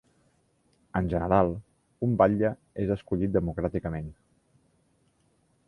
[0.99, 1.51] En general,
[2.07, 2.51] un batlle
[2.85, 4.09] és escollit democràticament.